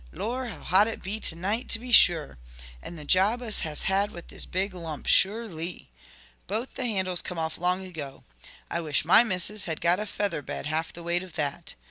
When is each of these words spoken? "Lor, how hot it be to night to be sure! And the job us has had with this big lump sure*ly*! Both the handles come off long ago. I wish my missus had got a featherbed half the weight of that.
"Lor, 0.11 0.47
how 0.47 0.61
hot 0.63 0.87
it 0.87 1.03
be 1.03 1.19
to 1.19 1.35
night 1.35 1.69
to 1.69 1.77
be 1.77 1.91
sure! 1.91 2.39
And 2.81 2.97
the 2.97 3.05
job 3.05 3.39
us 3.43 3.59
has 3.59 3.83
had 3.83 4.09
with 4.09 4.29
this 4.29 4.47
big 4.47 4.73
lump 4.73 5.05
sure*ly*! 5.05 5.89
Both 6.47 6.73
the 6.73 6.87
handles 6.87 7.21
come 7.21 7.37
off 7.37 7.59
long 7.59 7.85
ago. 7.85 8.23
I 8.67 8.81
wish 8.81 9.05
my 9.05 9.23
missus 9.23 9.65
had 9.65 9.79
got 9.79 9.99
a 9.99 10.07
featherbed 10.07 10.65
half 10.65 10.91
the 10.91 11.03
weight 11.03 11.21
of 11.21 11.33
that. 11.33 11.75